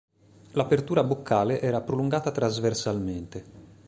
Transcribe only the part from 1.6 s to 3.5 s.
era prolungata trasversalmente.